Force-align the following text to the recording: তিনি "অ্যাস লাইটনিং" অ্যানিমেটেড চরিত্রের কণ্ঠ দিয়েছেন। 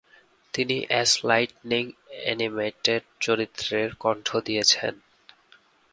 তিনি 0.53 0.77
"অ্যাস 0.87 1.11
লাইটনিং" 1.23 1.83
অ্যানিমেটেড 2.19 3.03
চরিত্রের 3.21 3.89
কণ্ঠ 3.95 4.27
দিয়েছেন। 4.47 4.93